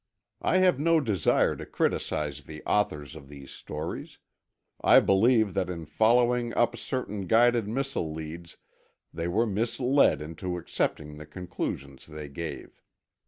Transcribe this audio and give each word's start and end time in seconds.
I 0.41 0.57
have 0.57 0.79
no 0.79 0.99
desire 0.99 1.55
to 1.55 1.63
criticize 1.63 2.45
the 2.45 2.63
authors 2.65 3.15
of 3.15 3.29
these 3.29 3.51
stories; 3.51 4.17
I 4.83 4.99
believe 4.99 5.53
that 5.53 5.69
in 5.69 5.85
following 5.85 6.55
up 6.55 6.75
certain 6.75 7.27
guided 7.27 7.67
missile 7.67 8.11
leads 8.11 8.57
they 9.13 9.27
were 9.27 9.45
misled 9.45 10.19
into 10.19 10.57
accepting 10.57 11.17
the 11.19 11.27
conclusions 11.27 12.07
they 12.07 12.29
gave. 12.29 12.81